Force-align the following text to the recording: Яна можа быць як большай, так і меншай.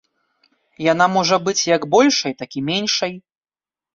Яна 0.91 1.05
можа 1.15 1.37
быць 1.49 1.67
як 1.75 1.85
большай, 1.95 2.35
так 2.39 2.49
і 2.61 2.63
меншай. 2.73 3.13